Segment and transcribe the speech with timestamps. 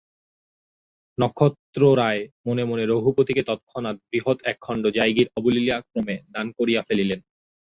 [1.17, 7.19] নক্ষত্ররায় মনে মনে রঘুপতিকে তৎক্ষণাৎ বৃহৎ একখণ্ড জায়গির অবলীলাক্রমে দান করিয়া ফেলিলেন।